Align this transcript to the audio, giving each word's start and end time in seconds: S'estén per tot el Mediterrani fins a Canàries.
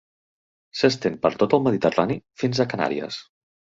S'estén 0.79 1.19
per 1.25 1.31
tot 1.43 1.55
el 1.57 1.63
Mediterrani 1.67 2.17
fins 2.45 2.63
a 2.65 2.71
Canàries. 2.73 3.21